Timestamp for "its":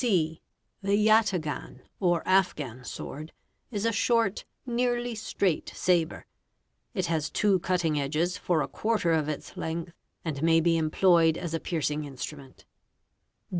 9.29-9.55